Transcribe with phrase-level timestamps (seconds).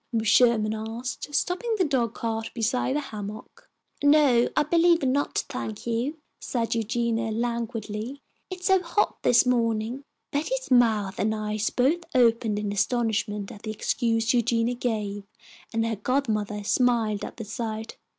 [0.11, 0.25] Mrs.
[0.25, 3.69] Sherman asked, stopping the dog cart beside the hammock.
[4.01, 8.23] "No, I believe not, thank you," said Eugenia, languidly.
[8.49, 13.69] "It's so hot this morning." Betty's mouth and eyes both opened in astonishment at the
[13.69, 15.25] excuse Eugenia gave,
[15.71, 17.97] and her godmother smiled at the sight.